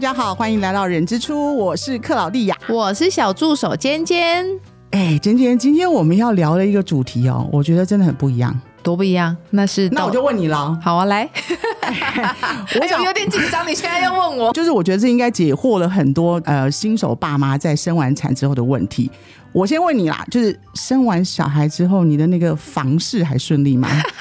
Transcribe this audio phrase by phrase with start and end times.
[0.00, 4.46] 家好，欢迎来到人之初，我是克劳蒂亚，我是小助手尖尖。
[4.92, 9.36] 哎，尖尖，今天我们要聊的一个主题哦，我觉得真的很不一样，多不一样？
[9.50, 11.28] 那是那我就问你了，好啊，来，
[12.80, 19.10] 我想有点紧张，你现在要问我，就是我觉得这应该解惑了很多呃新手爸妈在生完产之后的问题。
[19.52, 23.86] 我先问你啦，就是生完小孩之后，你的那个房事还顺利吗？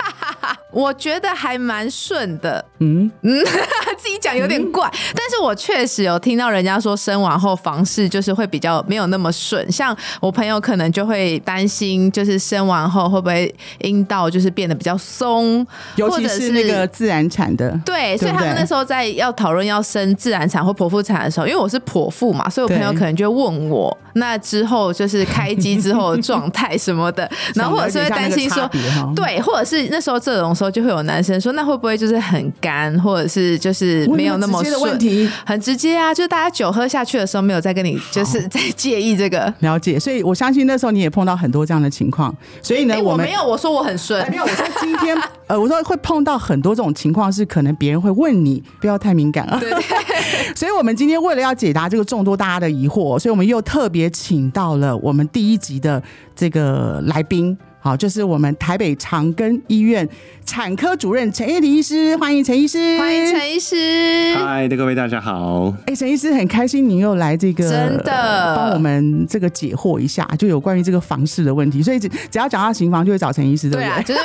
[0.72, 3.10] 我觉得还蛮顺的，嗯？
[3.24, 3.44] 嗯，
[3.98, 28.70] 自己讲有点怪，但是我确实有听到人家说生完后房事就是会比较没有那么顺，像我朋友可能就会担心，就是生完后会不会阴道就是变得比较松，尤其是那个自然产的，对，所以他们那时候在要讨论要生自然产或剖腹产的时候，因为我是剖腹嘛，所以我朋友可能就问我，那之后就是开机之后的状态什么的， 然后或者是会担心说，
[29.16, 30.56] 对，或者是那时候这种。
[30.60, 34.82] 时候就会有男生说，那会不会就是很干，或者是就是没有那么顺？
[34.82, 39.98] 问题很直接啊，就是大家酒喝下去的时候，没有再跟你就是在介意这个了解。
[39.98, 42.36] 所以我相信那时候你也碰到很多这样的情况。
[42.62, 49.58] 所以呢，我没有我说我很顺，没有我说今天呃，我说会碰到很多这种情况，是可能别人会问你，不要太敏感啊。
[49.60, 49.72] 对。
[50.56, 56.02] 所以我们今天为了要解答这个众多大家的疑惑，所以我们又特别请到了我们第一集的
[56.36, 57.58] 这个来宾。
[57.82, 60.08] 好，就是我们台北长庚医院
[60.46, 64.36] 产科主任陈叶婷医师，欢迎陈医师，欢迎陈医师。
[64.36, 65.74] 嗨，各位大家好。
[65.86, 71.82] 哎，陈医师很开心，你又来这个，真的帮我们这个解惑一下，就有关于这个房事的问题。
[71.82, 74.04] 所以只只要讲到刑房，就会找陈医师，对不对？
[74.04, 74.20] 就是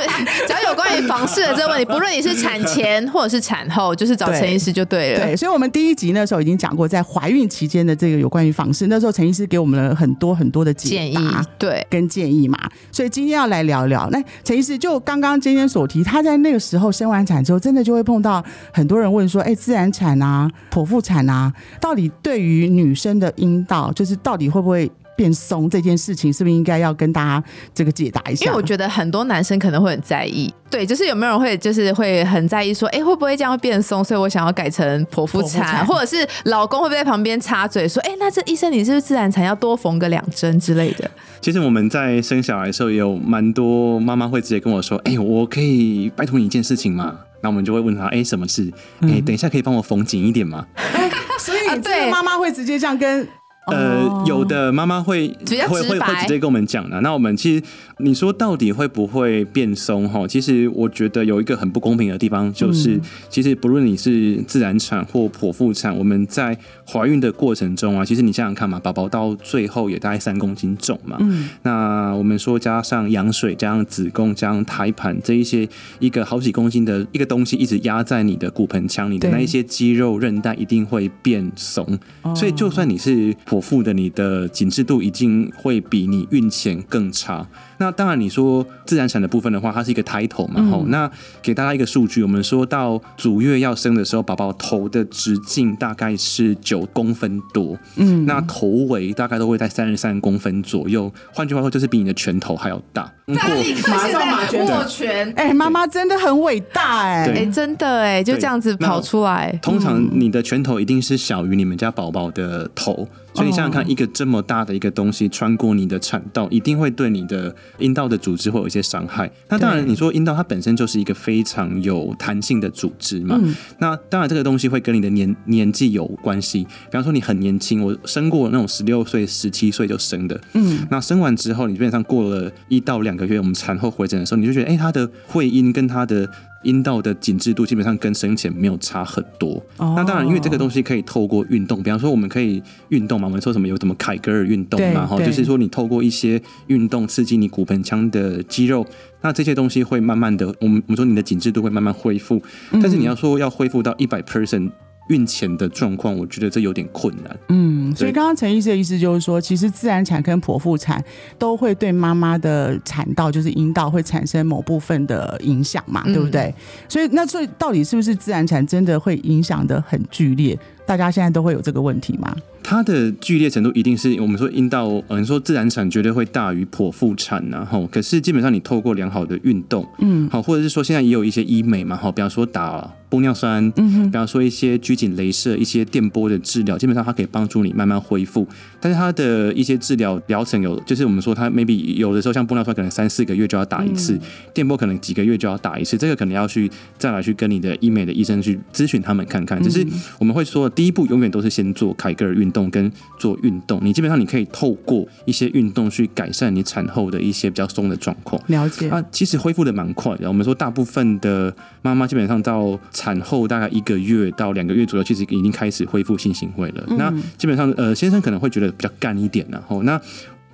[0.48, 5.20] 只要有关于房事的这个问题，不论你是产前或者是产后，就是找陈医师就对了。
[5.20, 11.16] 对，所以我们第一集那时候已经讲过，在怀孕期间的这个有关于房事，那时候陈医师给我们了很多很多的建议，
[11.56, 12.58] 对，跟建议嘛。
[12.90, 13.43] 所以今天要。
[13.46, 27.44] 来聊聊，那陈医师就刚刚今天所提，他在那个时候生完产之后，真的就会碰到很多人问说：“哎，自然产啊，剖腹产啊，到底对于女生的阴道，就是到底会不会？”变松这件事情是不是应该要跟大家
[27.74, 28.46] 这个解答一下？
[28.46, 34.02] 因为我觉得很多男生可能会很在意，对，就是有没有人会就是会很在意说，哎，会不会这样会变松？
[34.02, 41.10] 所以我想要改成剖腹产，或者是老公会不会在旁边插嘴说，哎，那这医生你是不是自然产要多缝个两针之类的？
[41.40, 47.14] 其实我们在生小孩的时候，也有蛮多妈妈会直接跟我说，哎，我可以拜托你一件事情吗？
[47.42, 48.72] 那我们就会问他，哎，什么事？
[49.02, 50.66] 哎，等一下可以帮我缝紧一点吗？
[51.38, 53.28] 所以这个妈妈会直接这样跟。
[53.66, 57.00] 呃，有的妈妈会会会会直接跟我们讲的。
[57.00, 57.62] 那我们其实
[57.98, 60.26] 你说到底会不会变松哈？
[60.26, 71.16] 其实我觉得有一个很不公平的地方，就是其实不论你是自然产或剖腹产，我们在怀孕的过程中啊，其实你想想看嘛，宝宝到最后也大概三公斤重嘛。
[71.20, 71.48] 嗯。
[71.62, 75.66] 那我们说加上羊水、加上子宫、加上胎盘这一些
[75.98, 81.98] 一个好几公斤的一个东西，一直压在你的骨盆腔里的那一些肌肉韧带一定会变松。
[82.34, 87.48] 所以就算你是我腹的，你的紧致度一定会比你孕前更差。
[87.78, 90.84] 那当然，你说自然产的部分的话，它是一个胎头嘛，吼。
[90.88, 91.10] 那
[91.42, 101.12] 给大家一个数据，我们说到足月要生的时候，宝宝头的直径大概是九公分多，嗯，那头围大概都会在三十三公分左右。
[101.32, 103.12] 换句话说，就是比你的拳头还要大。
[103.26, 109.58] 马上马拳握拳，哎，妈妈真的很伟大，哎，哎，真的，哎，就这样子跑出来。
[109.62, 113.08] 通常你的拳头一定是小于你们家宝宝的头。
[113.34, 119.30] 所以你想想看，一个这么大的一个东西穿过你的产道，一定会对你的阴道的组织会有一些伤害。
[119.48, 123.40] 那当然，你说阴道它本身就是一个非常有弹性的组织嘛。
[123.78, 126.64] 那当然，这个东西会跟你的年年纪有关系。
[126.64, 130.40] 比方说，你很年轻，我生过那种十六岁、十七岁就生的。
[130.52, 130.86] 嗯。
[130.90, 136.28] 那生完之后，你基本上过了一到两个月，我们产后回诊的时候，你就觉得，哎，他的会阴跟他的。
[136.64, 139.62] 阴道的紧致度基本上跟生前没有差很多。
[139.78, 148.86] 那当然，因为这个东西可以透过运动，比方说我们可以运动嘛，我们说什么有什么凯格尔运动嘛，哈，就是说你透过一些运动刺激你骨盆腔的肌肉，
[149.20, 152.42] 那这些东西会慢慢的，我们我们说你的紧致度会慢慢恢复。
[152.72, 154.70] 但是你要说要恢复到一百 percent。
[155.08, 157.36] 孕前的状况，我觉得这有点困难。
[157.48, 161.02] 嗯，所以刚刚陈医师的意思就是说，其实自然产跟剖腹产
[161.38, 166.54] 都会对妈妈的产道，就是阴道会产生某部分的影响嘛，对不对？
[166.88, 170.58] 所以那所以到底是不是自然产真的会影响的很剧烈？
[170.86, 172.34] 大家现在都会有这个问题吗？
[172.66, 188.48] 它的剧烈程度一定是我们说阴道，嗯，说自然产绝对会大于剖腹产然后可是基本上你透过良好的运动，嗯，好，或者是说现在也有一些医美嘛，哈，比方说打玻尿酸，嗯，比方说一些拘谨镭射、一些电波的治疗，基本上它可以帮助你慢慢恢复。
[188.80, 194.18] 但是它的一些治疗疗程有，就是我们说它 maybe 有的时候像玻尿酸可能三四个月就要打一次，
[194.54, 199.62] 电波可能几个月就要打一次，这个可能要去再来去跟你的医美的医生去咨询他们看看。
[199.62, 199.86] 只是
[200.18, 200.70] 我们会说。
[200.74, 203.80] 第一步永远都是先做凯格尔运动跟做运动。
[203.82, 208.40] 你基本上你可以透过一些运动去改善你产后的一些比较松的状况。
[208.48, 210.28] 了解啊，其实恢复的蛮快的。
[210.28, 216.84] 我们说大部分的妈妈基本上到产后大概一个月到两个月左右，其实已经开始恢复性行为了。
[216.98, 220.00] 那基本上呃，先生可能会觉得比较干一点，然后那。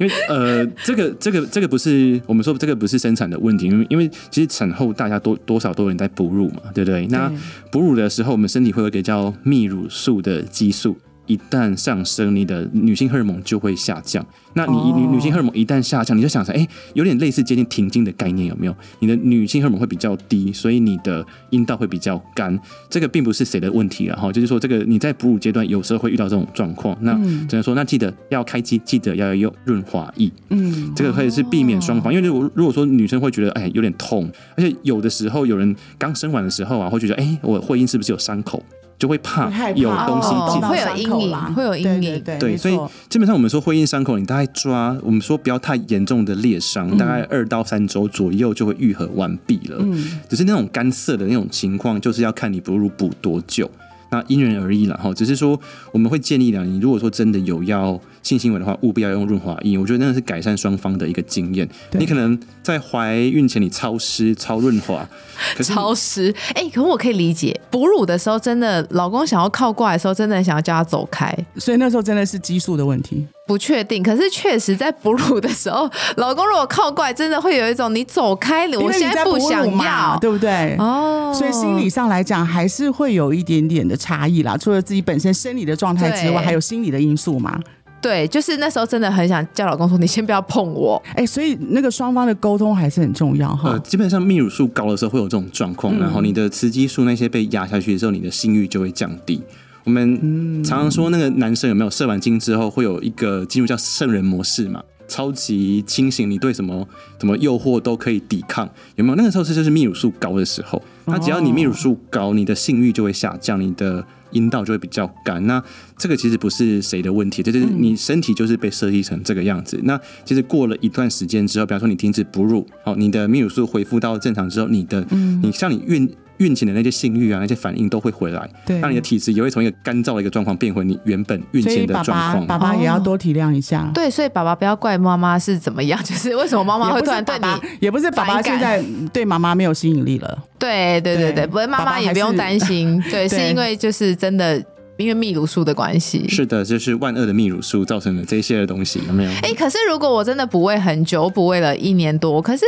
[0.00, 7.06] 因为呃，这个这个这个不是我们说这个不是生产的问题，因为因为其实产后大家多多少都有人在哺乳嘛，对不对？
[7.08, 7.31] 那
[7.70, 10.97] 哺乳的时候，我们身体会有一个叫泌乳素的激素。
[11.30, 14.26] 一旦上升，你的女性荷尔蒙就会下降。
[14.54, 18.74] 那你女女性荷尔蒙一旦下降，你就想着，哎，有点类似接近停经的概念，有没有？
[18.98, 22.58] 你的女性荷尔蒙会比较低，所以你的阴道会比较干。
[22.88, 26.98] 这个并不是谁的问题了哈，就是说这个你在哺乳阶段有时候会遇到这种状况。
[27.02, 27.14] 那
[27.46, 30.28] 只能说，那记得要开机，记得要用润滑液。
[30.48, 38.60] 嗯，这个可以是避免双方，因为如果如果说女生会觉得哎有点痛，而且有的时候有人刚生完的时候啊，会觉得哎我会阴是不是有伤口？
[39.00, 42.23] 就会怕有东西进，会有阴影，会有阴影。
[42.38, 49.79] 对，所以基本上我们说会阴伤口，你大概抓，我们说不要太严重的裂伤，大概二到三周左右就会愈合完毕了。
[49.81, 53.70] 嗯，只是那种干涩的那种情况，就是要看你哺乳补多久。
[54.12, 55.58] 那因人而异了哈，只是说
[55.93, 59.76] 我们会建议呢，你如果说真的有要性行为的话，务必要用润滑液。
[59.78, 61.69] 我觉得那是改善双方的一个经验。
[61.93, 65.06] 你可能在怀孕前你超湿超润滑，
[65.62, 73.26] 超湿哎，可我可以理解，哺乳的时候真的老公想要靠过来的时候，真的想要叫他走开，所以那时候真的是激素的问题。
[73.46, 80.76] 不确定，可是确实在哺乳的时候， 老公如果靠过来，真的会有一种你走开，我现在不想要，对不对？
[80.78, 84.56] 哦，所以心理上来讲，还是会有一点点的差异啦。
[84.56, 87.58] 除了自己本身生理的状态之外，还有心理的因素嘛。
[88.00, 93.73] 对，就是那时候真的很想叫老公说：“你先不要碰我。”哎，所以那个双方的沟通还是很重要哈。
[93.73, 99.43] 呃，基本上泌乳素高的时候会有这种状况，然后你的雌激素那些被压下去的时候，你的性欲就会降低。
[99.85, 104.82] 我们常常说，那个男生有没有射完精之后会有一个进入叫圣人模式嘛？
[105.08, 106.87] 超级清醒，你对什么
[107.19, 109.17] 什么诱惑都可以抵抗，有没有？
[109.17, 110.81] 那个时候是就是泌乳素高的时候。
[111.06, 115.46] 那只要你泌乳素高，你的性欲就会下降，你的阴道就会比较干。
[115.46, 115.62] 那
[115.96, 119.80] 这个其实不是谁的问题，这就是你身体就是被设计成这个样子。
[119.84, 125.06] 那其实过了一段时间之后，比方说你停止哺乳，好，你的泌乳素恢复到正常之后，你的
[125.42, 126.10] 你像你孕。
[126.40, 132.46] 孕前的那些性欲啊，那些反应都会回来，对，让你的体质也会从一个干燥的一个状况变回你原本孕前的状况。
[132.46, 133.90] 爸爸也要多体谅一下。
[133.94, 137.46] 对，所以爸爸不要怪妈妈是怎么样，就是为什么妈妈会突然对你，
[137.81, 138.82] 也不是爸爸现在
[139.12, 140.38] 对妈妈没有吸引力了。
[140.58, 144.56] 对对对对，不是妈妈也不用担心， 对，是因为就是真的
[144.96, 146.26] 因为泌乳素的关系。
[146.28, 149.31] 是的，就是万恶的泌乳素造成的这些的东西，有没有？
[149.42, 152.64] 哎，可是如果我真的不喂很久，不喂了一年多，可是。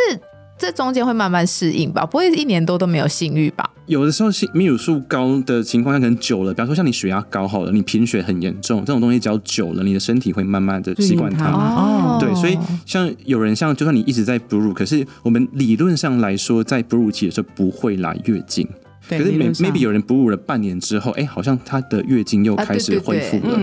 [0.63, 3.69] 这中间会慢慢适应吧，不会一年多都没有性欲吧？
[3.87, 11.51] 有的时候性泌乳素高的情况下，可能久了，比方说像你血压高好了，你贫血很严重，这种东西只要久了，你的身体会慢慢的习惯它。
[11.51, 12.57] 哦，对，所以
[12.87, 18.65] 像有人像，就算你一直在哺乳，可是我们理论上来说，在哺乳期的时候不会来月经。
[19.09, 23.59] 可是 maybe 有人哺乳了半年之后，哎，好像她的月经又开始恢复了。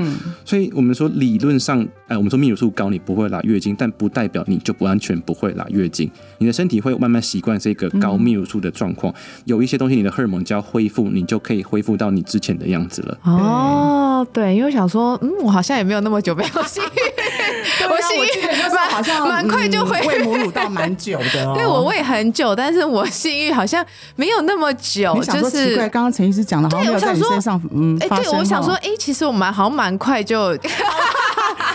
[0.46, 6.10] 所以我们说理论上，哎，我们说泌乳素高你不会来月经，但不代表你就不完全不会来月经。
[6.38, 9.14] 你的身体会慢慢习惯这个高泌乳素的状况。
[9.46, 13.18] 有一些东西你的荷尔蒙就要恢复，你就可以恢复到你之前的样子了。
[13.24, 17.09] 哦，对，因为想说，嗯，我好像也没有那么久没有性欲，
[17.90, 21.54] 我性欲蛮好像蛮快就会喂母乳到蛮久的。
[21.56, 23.86] 对我喂很久，但是我性欲好像
[24.16, 25.18] 没有那么久。
[25.24, 30.56] 就是刚刚陈医师讲的，好像没有在你身上嗯哎，对，我想说，哎，其实我们好像蛮快就，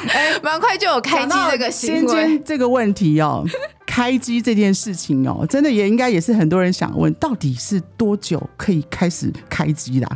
[0.08, 2.38] 哎， 蛮快就有开机这个行为。
[2.44, 3.44] 这个问题哦，
[3.86, 10.08] 开机这件事情哦，真的也应该也是很多人想问，到底是多久可以开始开机啦？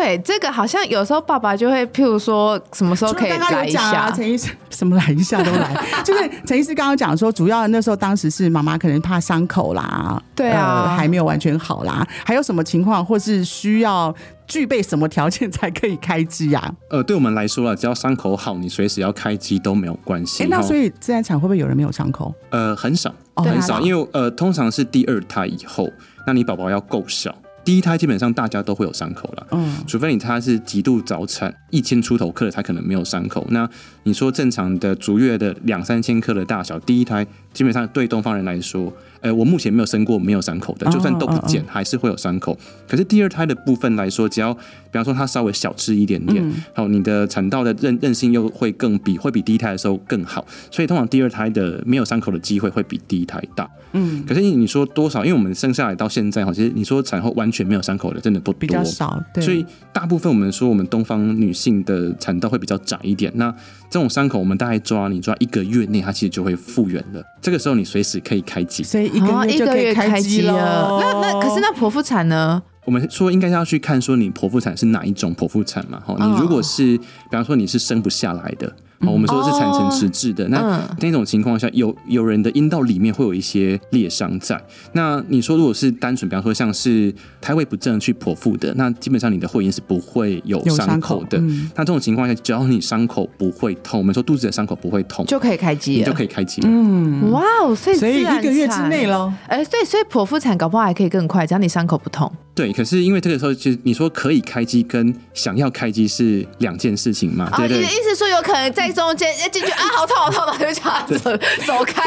[0.00, 4.10] 对，这个好像有时候爸爸就会，譬如说什么时候可以来一下？
[4.10, 14.14] 陈医师 什么来一下都来， 就是陈医师刚刚讲说，主要那时候当时是妈妈可能怕伤口啦，对啊，还没有完全好啦，还有什么情况，或是需要
[14.46, 16.72] 具备什么条件才可以开机啊？
[16.88, 20.46] 呃，对我们来说啊，只要伤口好，你随时要开机都没有关系。
[20.48, 22.34] 那所以自然产会不会有人没有伤口？
[22.48, 25.86] 呃，很少，很少，因为呃，通常是第二胎以后，
[26.26, 27.34] 那你宝宝要够小。
[27.64, 33.46] 第一胎基本上大家都会有伤口了，嗯，除非你他是极度早产，一千出头克的他可能没有伤口。
[33.50, 33.68] 那
[34.04, 42.56] 你说正常的足月的两三千克的大小，第一胎基本上对东方人来说，呃，我目前没有生过没有伤口的，就算都不剪，还是会有伤口。
[42.88, 53.68] 可是第二胎的部分来说，只要比方说它稍微小吃一点点，好，你的产道的韧韧性又会更比会比第一胎的时候更好，所以通常第二胎的没有伤口的机会会比第一胎大。
[53.92, 55.24] 嗯，可是你说多少？
[55.24, 59.20] 因为我们生下来到现在哈，其实你说产后完全没有伤口的真的不多，比较少。
[59.34, 63.32] 对，所以大部分我们说我们东方女性的产道会比较窄一点。
[63.34, 63.52] 那
[63.90, 67.22] 这种伤口，我们大概抓你抓一个月内，它其实就会复原了。
[67.42, 70.98] 这个时候你随时可以开机，所以一个月就可以开机了。
[71.00, 72.62] 那那可是那剖腹产呢？
[72.86, 76.00] 我们说应该要去看说你剖腹产是哪一种剖腹产嘛？
[76.04, 78.72] 哈，你如果是比方说你是生不下来的。
[79.06, 84.60] 我们说是产程迟滞的，那那种情况下，有有人的阴道里面会有一些裂伤在。
[84.92, 91.38] 那你说如果是单纯，比方说像是胎位不正去剖腹的，那基本上你的会阴是不会有伤口的。
[91.74, 96.60] 那这种情况下，只要你伤口不会痛，我们说肚子的伤口不会痛，就可以开机，你就可以开机。
[96.64, 102.30] 嗯，哇哦，所以所以一个月之内喽，哎，对，所以剖腹产搞不好还可以更快，只要你伤口不痛。
[102.60, 107.50] 对，可是因为这个时候，其实你说可以开机跟想要开机是两件事情嘛？
[107.56, 107.78] 对对。
[107.78, 111.30] 你的意思说有可能在中间要进去啊，好痛好痛，然后就叫他走
[111.64, 112.02] 走开。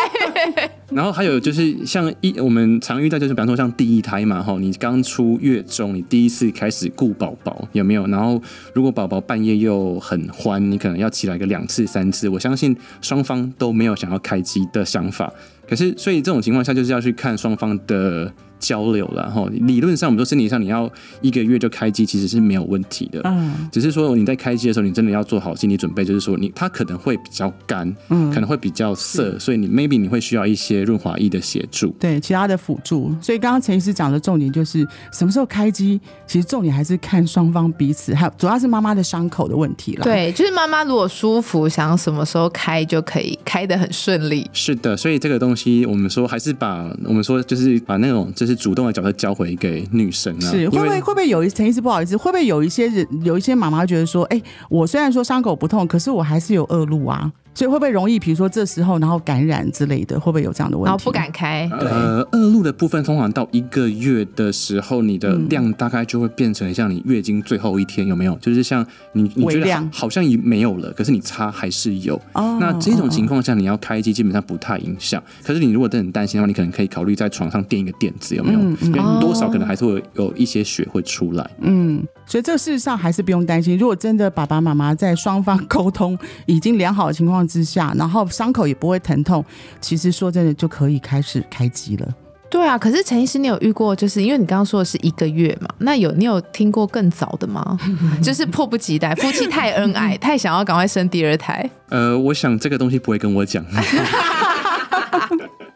[0.91, 8.05] 然后还有就是像一我们常遇到就是，比方说像第一胎嘛，哈，你刚出月中，你第一次开始顾宝宝有没有？
[8.05, 8.39] 然后
[8.75, 15.33] 如果宝宝半夜又很欢，你可能要起来个两次三次，我相信双方都没有想要开机的想法。
[15.67, 18.31] 可是所以这种情况下，就是要去看双方的。
[18.63, 20.89] 交流了哈，理论上我们说身体上你要
[21.19, 33.13] 一个月就开机其实是没有问题的，嗯，只是说你在开机的时候你真的要做好心理准备，就是说你它可能会比较干，嗯，可能会比较涩，所以你 maybe 你会需要一些润滑液的协助，对，其他的辅助。
[33.21, 40.03] 所以刚刚陈医师讲的重点就是什么时候开机，其实重点还是看双方彼此，还有主要是妈妈的伤口的问题了。
[40.05, 44.49] 对，就是妈妈如果舒服，想什么时候开就可以开的很顺利。
[44.51, 48.57] 是的，所以这个东西我们说还是把我们说就是把那种就是。
[48.63, 50.49] 主动的角色交回给女生啊？
[50.49, 57.29] 是会不会会不会有一陈医师不好意思，会不会有一些人有一些妈妈觉得说，哎，我虽然说伤口不痛，可是我还是有恶露啊。
[57.53, 60.89] 所以会不会容易，比如说这时候，然后感染之类的，会不会有这样的问题？
[60.89, 61.69] 然后不敢开。
[61.71, 68.35] 呃，恶露的部分通常到一个月的时候，你的量大概就会变成像你月经最后一天，有没有？
[68.37, 72.19] 就是像你你觉得好像已没有了，可是你擦还是有。
[72.33, 72.57] 哦。
[72.59, 75.21] 那这种情况下，你要开机基本上不太影响。
[75.43, 78.59] 可是你如果真的很担心的话，你可能可以考虑在床上垫一个垫子，有没有？
[78.59, 81.49] 嗯因为多少可能还是会有一些血会出来。
[81.61, 82.03] 嗯。
[82.25, 83.77] 所以这个事实上还是不用担心。
[83.77, 89.43] 如果真的爸爸妈妈在双方沟通已经良好的情况之下，然后伤口也不会疼痛，
[89.81, 92.07] 其实说真的就可以开始开机了。
[92.49, 95.67] 对啊，可是陈医师，你有遇过就是因为你刚刚说的是一个月嘛？
[95.79, 97.77] 那有你有听过更早的吗？
[98.21, 101.67] 就是迫不及待，夫妻太恩爱，太想要赶快生第二胎。
[101.89, 103.65] 呃，我想这个东西不会跟我讲。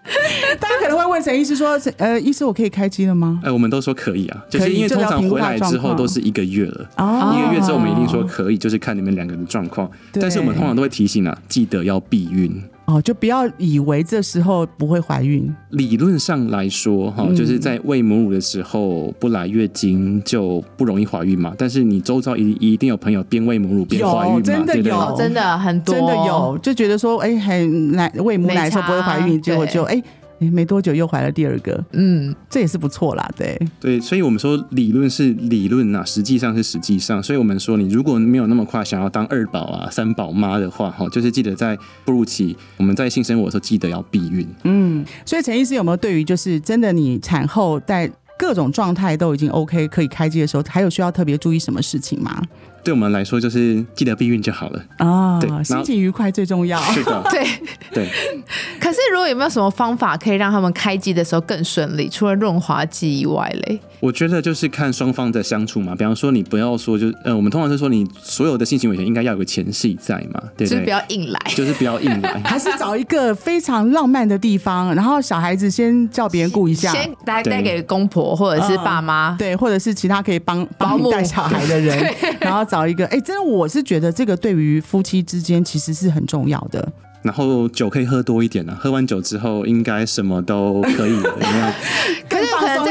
[0.60, 6.90] 大家可能会问陈医师说：“呃，医师，我可以开机了吗？”哎，我们都说可以啊，就是因为通常回来之后都是一个月了，
[7.38, 9.90] 一个月之后我们一定说可以，就是看你们两个人的状况。
[10.14, 15.53] 但是我们通常都会提醒啊，记得要避孕哦，就不要以为这时候不会怀孕。
[15.72, 21.53] 理论上来说，哈，就是在喂母乳的时候不来月经就不容易怀孕嘛。
[21.58, 24.41] 但是你周遭一一定有朋友边喂母乳边怀孕嘛？
[24.41, 30.01] 真的有，真的很多，真的有，就觉得说，哎，很奶喂母奶的时候不会怀孕，结果就哎。
[30.39, 44.48] 哎，没多久又怀了第二个，嗯，这也是不错啦，对对，所以我们说理论是理论呐，实际上是实际上，所以我们说你如果没有那么快想要当二宝啊、三宝妈的话，哈，就是记得在哺乳期，我们在性生活的时候记得要避孕。
[44.63, 52.39] 嗯，所以陈医师有没有对于就是真的你产后在各种状态都已经 OK 可以开机的时候，还有需要特别注意什么事情吗？
[52.84, 55.39] 对我们来说，就是记得避孕就好了啊！
[55.39, 56.79] 对，心情愉快最重要。
[56.93, 57.46] 是的，对
[57.93, 58.07] 对。
[58.79, 62.07] 可是，如果有没有什么方法可以让他们开机的时候更顺利？
[62.07, 63.79] 除了润滑剂以外嘞？
[64.00, 65.96] 我觉得就是看双方的相处嘛。
[65.96, 70.69] 比方说，你不要说，就呃，我们通常是说，你所有的性行为前应该要有个前戏在嘛，对不对？
[70.69, 83.67] 就是不要硬来，就是不要硬来， 还是找一个非常浪漫的地方，然后小孩子先叫别人顾一下，先带带给公婆或者是爸妈，对，或者是其他可以帮保姆带小孩的人，然后找一个，哎，真的我。
[83.67, 86.91] 是觉得这个对于夫妻之间其实是很重要的。
[87.21, 91.75] 然后酒可以喝多一点呢，喝完酒之后应该什么都可以了。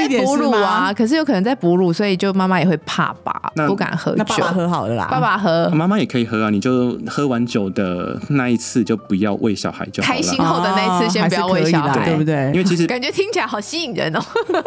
[0.08, 4.16] 哺乳啊，可是有可能在哺乳，所以就妈妈也会怕吧，不敢喝酒。
[4.18, 6.50] 那爸爸喝好了啦，爸爸喝，妈妈也可以喝啊。
[6.50, 10.16] 你就喝完酒的那一次就不要喂小孩就好了。
[10.16, 12.46] 开心后的那一次先不要喂小孩，对不对？
[12.46, 14.20] 因为其实感觉听起来好吸引人哦。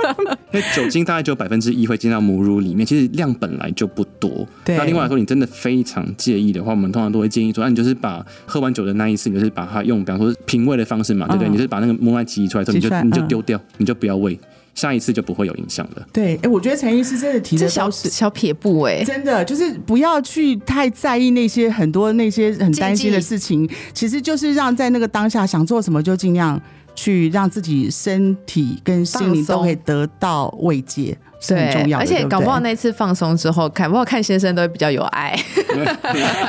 [0.51, 4.48] 因为酒精大概只有百分之一会进到母乳里面，其实量本来就不多。
[4.65, 11.50] 那另外来说，你真的非常介意的话，我们通常都会建议说，那你就是把喝完酒的那一次，你就是把它用，比方说平喂的方式嘛，对不对？
[11.50, 14.39] 你是把那个母奶挤出来之后，你就你就丢掉，你就不要喂。
[14.79, 16.07] 下一次就不会有影响了。
[16.13, 26.59] 对，哎，我觉得陈医师真的提的小小撇步，哎，真的就是不要去太在意那些很多那些很担心的事情，其实就是让在那个当下想做什么就尽量
[26.95, 31.17] 去让自己身体跟心灵都可以得到慰藉。
[31.39, 35.38] 是很重要，而且搞不好那次放松之后，搞不好看先生都会比较有爱。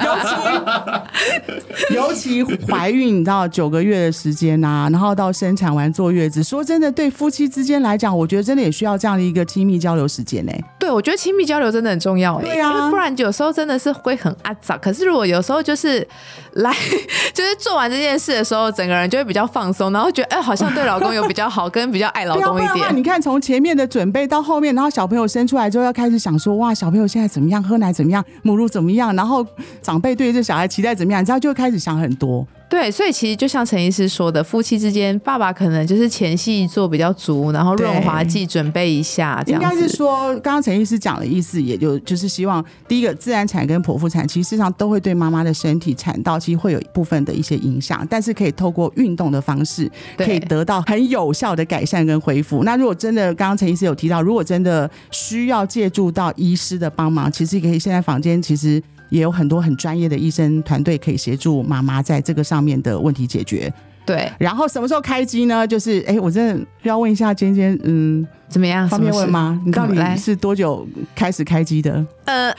[1.94, 10.52] 尤其 尤其怀孕到九个月的时间啊，然后到生产完坐月子，说真的，对夫妻之间来讲，我觉得真的也需要这样的一个亲密交流时间呢。
[10.90, 12.40] 对，我觉得亲密交流真的很重要。
[12.40, 14.76] 对啊，不然有时候真的是会很阿杂。
[14.76, 16.06] 可是如果有时候就是
[16.54, 16.73] 来，
[17.32, 22.97] 就是做完这件事的时候，整个人就会比较放松，然后觉得哎，好像对老公有比较好，跟比较爱老公一点。
[22.97, 24.75] 你看，从前面的准备到后面。
[24.75, 27.62] 然后小朋友生出来之后，要开始想说：哇，小朋友现在怎么样？
[27.62, 28.25] 喝奶怎么样？
[28.42, 29.14] 母乳怎么样？
[29.14, 29.47] 然后
[29.80, 31.23] 长辈对这小孩期待怎么样？
[31.23, 32.47] 你知道，就开始想很多。
[32.70, 52.62] 对，所以其实就像陈医师说的，夫妻之间，爸爸可能就是前戏做比较足，然后润滑剂准备一下，这样应该是说，刚刚陈医师讲的意思，也就就是希望第一个自然产跟剖腹产，其实上都会对妈妈的身体产道其实会有一部分的一些影响，但是可以透过运动的方式，可以得到很有效的改善跟恢复。
[52.62, 58.80] 那如果真的，刚刚陈医师有提到，如果真的需要借助到医师的帮忙，其实可以现在房间其实。
[59.10, 63.72] 也有很多很专业的医生团队可以协助妈妈在这个上面的问题解决。
[64.06, 65.64] 对，然后什么时候开机呢？
[65.64, 68.88] 就是，哎，我真的要问一下尖尖，嗯，怎么样？
[68.88, 69.60] 方便问吗？
[69.64, 72.04] 你到底是多久开始开机的？
[72.24, 72.52] 呃，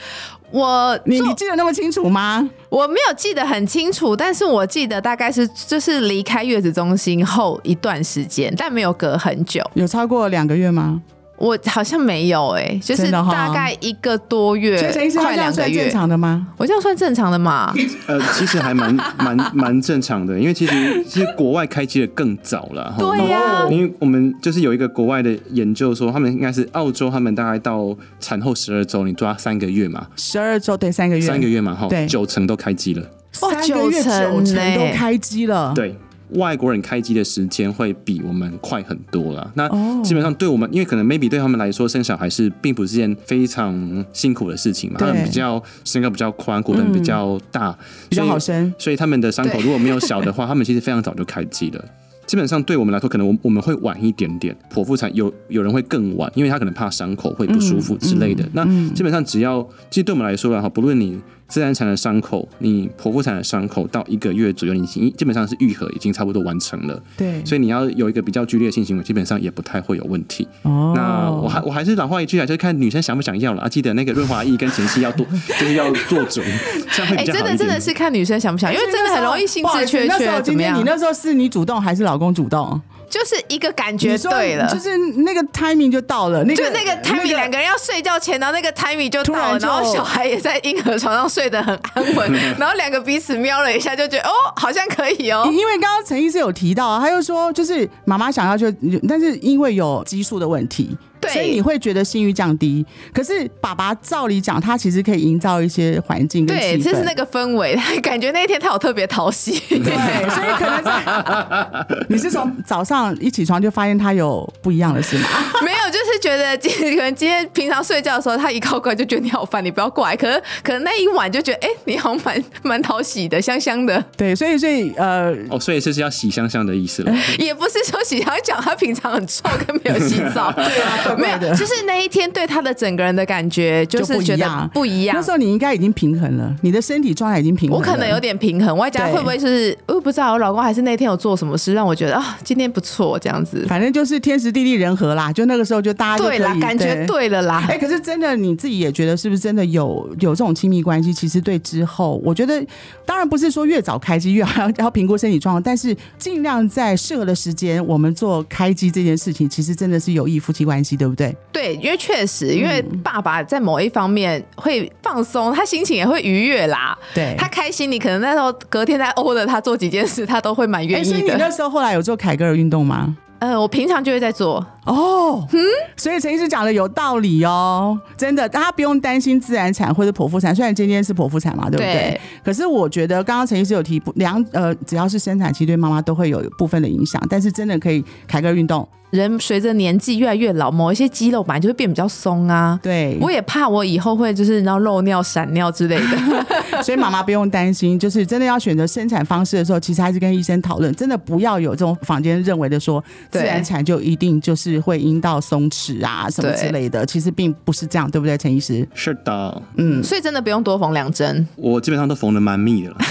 [0.50, 2.48] 我你你记得那么清楚吗？
[2.70, 9.62] 我没有记得很清楚，但是我记得大概是就是离开月子中心后一段时间，但没有隔很久。
[9.74, 11.02] 有超过两个月吗？
[11.38, 14.76] 我好像没有哎，就是大概一个多月，
[15.16, 16.46] 快两个月，正常的吗？
[16.56, 17.74] 我这样算正常的嘛？
[18.06, 22.94] 呃，其实还蛮蛮蛮正常的，因为其实其实国外开机的更早了。
[22.96, 33.02] 对呀，因为我们就是有一个国外的研究说，他们应该是澳洲，他们大概到产后十二周，你抓三个月嘛，十二周对三个月，三个月嘛，哈，对，九成都开机了，
[33.40, 35.96] 哇，九成九成都开机了，对。
[36.34, 39.52] 外国人开机的时间会比我们快很多了。
[39.54, 39.68] 那
[40.02, 44.96] 基本上对我们，因为可能 maybe 对他们来说，生小孩是并不是件非常辛苦的事情嘛。
[44.98, 47.76] 他们比较身高比较宽，骨盆比较大，
[48.08, 51.84] 比较好生，所以他们的伤口如果没有小的话， 他们其实非常早就开机了。
[52.26, 58.48] 基本上对我们来说，可能我我们会晚一点点剖腹产，有有人会更晚，因为他可能怕伤口会不舒服之类的。
[58.52, 61.20] 那基本上只要，其实对我们来说的话，不论你。
[61.52, 66.98] 自然产的伤口，你剖腹产的伤口到一个月左右，你基基本上是愈合，已经差不多完成了。
[67.14, 70.48] 对，所以你要有一个比较剧烈的性行为，基本上也不太会有问题。
[70.62, 73.68] 哦，那我还我还是老话一句啊，就是看女生想不想要了啊。
[73.68, 75.26] 记得那个润滑液跟前期要多，
[75.60, 76.42] 就是要做准，
[76.90, 80.40] 这样会比较好真的真的是看女生想不想，因为真的很容易性致缺缺。
[80.40, 80.78] 怎么样？
[80.78, 82.80] 你那时候是你主动还是老公主动？
[83.12, 95.46] 就是一个感觉对了，就是那个 timing 就到了，就那个 timing 两个人要睡觉前，然后那个 timing 就到了，然后小孩也在婴儿床上睡得很安稳， 然后两个彼此瞄了一下，就觉得哦，好像可以哦。
[95.52, 98.72] 因为刚刚陈医师有提到，啊他又说就是妈妈想要就，
[99.06, 100.96] 但是因为有激素的问题。
[101.28, 109.94] 所以你会觉得性欲降低，可是爸爸照理讲，他其实可以营造一些环境跟对，这是那个氛围， 感觉那一天他有特别讨喜，对，
[110.30, 115.28] 所以可能在你是从早上一起床就发现他有不一样的事吗？
[115.64, 120.16] 没有，就是觉得今可能今天平常睡觉的时候，他一靠过来就觉得你好烦，你不要过来。
[120.16, 124.02] 可是可能那一晚就觉得，哎，你好蛮蛮讨喜的，香香的。
[124.16, 131.11] 对，所以所以呃，哦，所以这是要洗香香的意思了，也不是说洗香，讲他平常很臭，跟没有洗澡，对啊。
[131.16, 135.16] 没有，就是那一天对他的整个人的感觉就是觉得不一样。
[135.16, 137.78] 那时候你应该已经平衡了，你的身体状态已经平衡。
[137.78, 143.64] 我可能有点平衡，外加会不会是我不知道，我老公还是那天有做什么事让我觉得啊，今天不错这样子。
[143.68, 147.64] 反正就是天时地利人和啦，就那个时候就大家对啦，感觉对了啦。
[147.68, 151.12] 哎，可是真的你自己也觉得是不是真的有有这种亲密关系？
[151.12, 152.64] 其实对之后，我觉得
[153.04, 161.36] 当然不是说越早开机越要要评估身体状况，但是尽量在适合的时间，我们做开机这件事情，其实真的是有益夫妻关系，对不对？
[161.52, 166.96] 对，因为确实，因为爸爸在某一方面会放松，他心情也会愉悦啦。
[167.12, 171.18] 对，他开心，你可能那时候隔天在欧的他做几件事，他都会蛮愿意的。
[171.18, 173.16] 你那时候后来有做凯格尔运动吗？
[173.40, 174.64] 呃，我平常就会在做。
[174.84, 175.60] 哦，嗯，
[175.96, 180.54] 所以陈医师讲的有道理哦，真的，大家不用担心自然产或者剖腹产。
[180.54, 182.20] 虽然今天是剖腹产嘛，对不对？
[182.44, 188.86] 可是我觉得刚刚陈医师有提，两呃，只要是生产期对妈妈都会有部分的影响，但是真的可以凯个运动。
[189.10, 192.80] 人随着年纪越来越老，某一些肌肉本来就会变比较松啊。
[192.82, 196.46] 对，我也怕我以后会就是然后漏尿、闪尿之类的，
[196.82, 197.98] 所以妈妈不用担心。
[197.98, 200.90] 就是真的要选择生产方式的时候，其实还是跟医生讨论。
[200.94, 208.86] 真的不要有这种坊间认为的说自然产就一定就是会阴道松弛啊什么之类的，其实并不是这样，对不对，陈医师？
[208.94, 211.46] 是的，嗯，所以真的不用多缝两针。
[211.56, 212.96] 我基本上都缝的蛮密的了。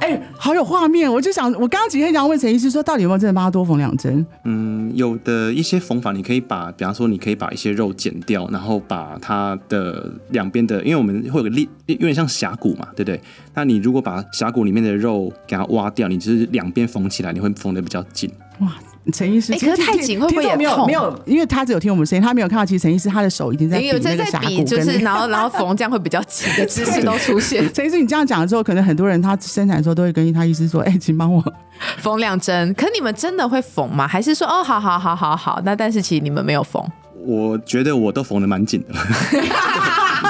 [0.00, 1.10] 哎，好有画面！
[1.10, 4.24] 我就想，我刚刚几天想问陈医师说，到底有没有真的帮他多缝两针？
[4.44, 13.20] 嗯，有的一些缝法，你可以把，比方说，你可以把一些肉剪掉，然后把它的两边的，因为我们会有个裂，有点像峡谷嘛，对不对？
[13.54, 18.30] 那你如果把峡谷里面的肉给它挖掉，你就是两边缝起来，你会缝的比较紧。
[18.60, 18.72] 哇！
[19.12, 22.64] 陈医师，可是太紧会不会也没有没有，因为他只有听我们声音，他没有看到。
[22.64, 27.62] 其实陈医师他的手已经在比那个峡谷，就是然后然后缝这样会比较紧 的姿势都出现。
[27.74, 31.44] 陈医师，你这样讲了之后，可能很多人他生产的时候都会跟他医师说：“哎，请帮我
[31.98, 34.08] 缝两针。”可你们真的会缝吗？
[34.08, 36.82] 还是说哦，好好好好好，那但是其实你们没有缝。
[37.26, 38.94] 我觉得我都缝的蛮紧的。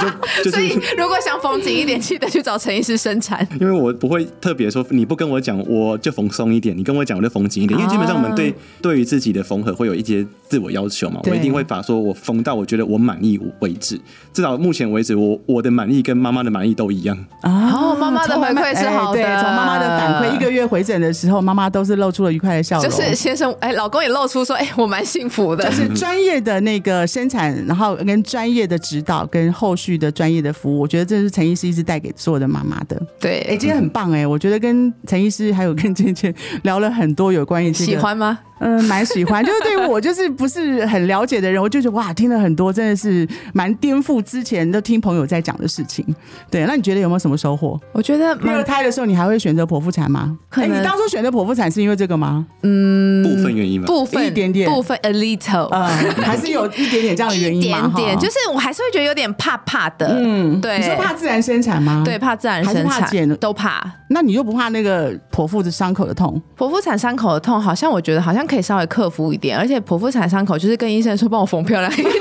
[0.50, 3.46] 所以，如果想缝紧一点，记得去找陈医师生产。
[3.60, 7.78] 因为我不会特别说，你不跟我讲，我就缝松一点；你跟我讲，我就缝紧一点。
[7.78, 14.00] 因为基本上我们对对于自己的缝合会有一些自我要求嘛，我一定会把说我缝到我觉得我满意为止。
[14.32, 17.16] 至少目前为止，我我的满意跟妈妈的满意都一样。
[17.42, 19.20] 哦，妈妈的回馈是好的。
[19.20, 22.90] 对，从妈妈的反馈，一个月回诊的时候，妈妈都是露出了愉快的笑容。
[22.90, 25.64] 就是先生，哎，老公也露出说，哎，我蛮幸福的。
[25.64, 33.00] 就是专业的那个生产，然后跟专业的指导跟后续的专业的服务，我觉得这是陈医师一直带给所有的妈妈的。
[33.20, 37.92] 对，哎，今天很棒哎，我觉得跟陈医师还有跟芊芊聊了很多有关于这个。
[37.92, 38.38] 喜欢吗？
[38.60, 46.04] 嗯，蛮喜欢，就是对于我就是不是很了解的人，我就觉得哇，听了很多，真的是蛮颠覆之前都听朋友在讲的事情。
[46.50, 47.78] 对，那你觉得有没有什么收获？
[47.92, 50.36] 我觉得第二胎的时候，你还会选择剖腹产吗？
[50.48, 52.46] 可能你当初选择剖腹产是因为这个吗？
[52.62, 55.86] 嗯，部分原因吧，部分一点点，部分 a little，嗯，
[56.22, 57.90] 还是有一点点这样的原因吗？
[57.92, 60.16] 一点点，就是我还是会觉得有点怕怕的。
[60.18, 62.02] 嗯，对，你说怕自然生产吗？
[62.04, 63.84] 对，怕自然生产，都怕。
[64.10, 66.40] 那你又不怕那个剖腹的伤口的痛？
[66.56, 69.32] 剖腹产伤口的痛，好像我觉得好像可以稍微克服。
[69.32, 72.12] 一点，而且剖腹产伤口就是跟医生说帮我缝漂亮一点，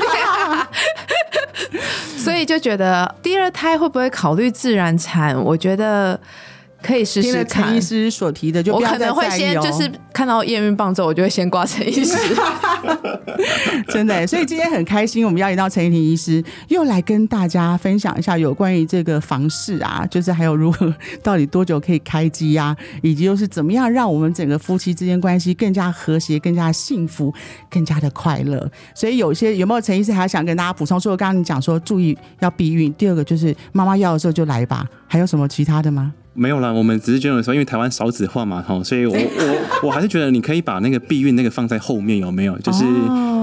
[2.17, 5.35] 所以就觉得第二胎会不会考虑自然产？
[5.43, 6.19] 我觉得。
[6.83, 7.63] 可以试试看。
[7.63, 12.17] 陈医师所提的，就我可能会先就是看到验孕棒之后，我就会先挂陈医师。
[13.87, 27.33] 真的，所以今天很开心，我们邀请到陈怡婷医师，又来跟大家分享一下有关于这个房事啊，就是还有如何到底多久可以开机啊，以及又是怎么样让我们整个夫妻之间关系更加和谐、更加幸福、
[27.69, 28.69] 更加的快乐。
[28.93, 30.99] 所以有些有没有陈医师还想跟大家补充？
[30.99, 36.13] 说刚刚你讲说注意要避孕，第二个就是妈妈要的时候就来吧，还有什么其他的吗？
[36.35, 42.57] 没有啦，我们只是觉得说，因为台湾少子化嘛，哈，所以我我我还是觉得你可以把那个避孕那个放在后面，有没有？
[42.59, 42.83] 就是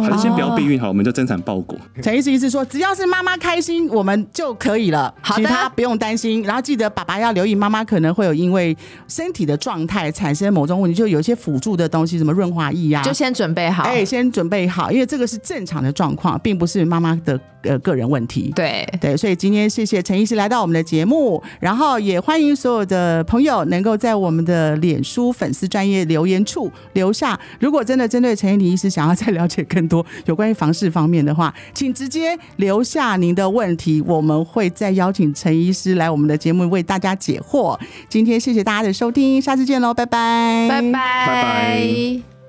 [0.02, 1.78] 还是先不要避孕好，我们就增产报果。
[2.02, 6.42] 陈医师意思说，只要是妈妈开心，我们就可以了，其他不用担心。
[6.42, 8.76] 然后记得爸爸要留意，妈妈可能会有因为
[9.08, 13.84] 身体的状态产生某种问题，就有一些辅助的东西，什么润滑液呀，就先准备好。
[13.84, 18.52] 哎，先准备好，因为这个是正常的状况，并不是妈妈的呃个人问题。
[18.54, 22.80] 对对，所以今天谢谢陈医师来到我们的节目，然后也欢迎所有。
[22.90, 37.79] 的朋友能够在我们的脸书粉丝专业留言处留下，如果真的针对陈怡婷医师想要再了解更多有关于房事方面的话，请直接留下您的问题，我们会再邀请陈医师来我们的节目为大家解惑。
[38.09, 42.39] 今天谢谢大家的收听，下次见喽，拜拜，拜拜，拜拜。